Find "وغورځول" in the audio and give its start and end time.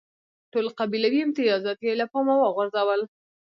2.39-3.01